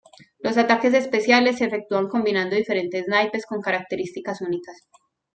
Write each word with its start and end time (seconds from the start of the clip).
Los 0.39 0.57
ataques 0.57 0.95
especiales 0.95 1.59
se 1.59 1.65
efectúan 1.65 2.07
combinando 2.07 2.55
diferentes 2.55 3.05
naipes 3.07 3.45
con 3.45 3.61
características 3.61 4.41
únicas. 4.41 4.87